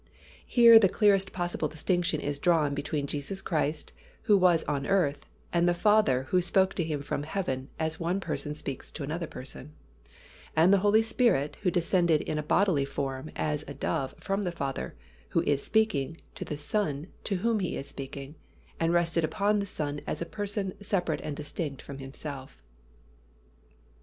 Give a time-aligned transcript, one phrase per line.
[0.47, 3.93] Here the clearest possible distinction is drawn between Jesus Christ,
[4.23, 8.19] who was on earth, and the Father who spoke to Him from heaven as one
[8.19, 9.73] person speaks to another person,
[10.55, 14.51] and the Holy Spirit who descended in a bodily form as a dove from the
[14.51, 14.95] Father,
[15.29, 18.33] who was speaking, to the Son, to whom He was speaking,
[18.79, 22.59] and rested upon the Son as a Person separate and distinct from Himself.